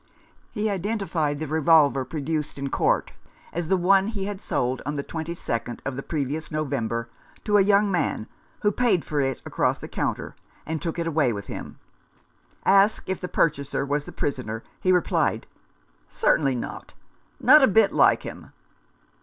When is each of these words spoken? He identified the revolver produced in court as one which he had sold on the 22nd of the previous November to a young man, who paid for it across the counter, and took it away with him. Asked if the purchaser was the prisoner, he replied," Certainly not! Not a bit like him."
He 0.51 0.67
identified 0.67 1.37
the 1.39 1.45
revolver 1.45 2.03
produced 2.05 2.57
in 2.57 2.71
court 2.71 3.11
as 3.53 3.67
one 3.67 4.05
which 4.05 4.13
he 4.15 4.25
had 4.25 4.41
sold 4.41 4.81
on 4.83 4.95
the 4.95 5.03
22nd 5.03 5.79
of 5.85 5.95
the 5.95 6.01
previous 6.01 6.49
November 6.49 7.07
to 7.43 7.59
a 7.59 7.61
young 7.61 7.91
man, 7.91 8.25
who 8.63 8.71
paid 8.71 9.05
for 9.05 9.21
it 9.21 9.43
across 9.45 9.77
the 9.77 9.87
counter, 9.87 10.35
and 10.65 10.81
took 10.81 10.97
it 10.97 11.05
away 11.05 11.31
with 11.31 11.45
him. 11.45 11.77
Asked 12.65 13.09
if 13.09 13.21
the 13.21 13.27
purchaser 13.27 13.85
was 13.85 14.05
the 14.07 14.11
prisoner, 14.11 14.63
he 14.81 14.91
replied," 14.91 15.45
Certainly 16.09 16.55
not! 16.55 16.95
Not 17.39 17.61
a 17.61 17.67
bit 17.67 17.93
like 17.93 18.23
him." 18.23 18.53